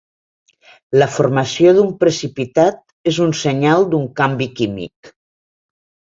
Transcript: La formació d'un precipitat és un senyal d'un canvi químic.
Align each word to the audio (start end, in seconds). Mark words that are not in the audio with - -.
La 1.01 1.07
formació 1.17 1.73
d'un 1.79 1.91
precipitat 2.05 2.81
és 3.13 3.21
un 3.27 3.35
senyal 3.43 3.87
d'un 3.93 4.09
canvi 4.23 4.51
químic. 4.63 5.15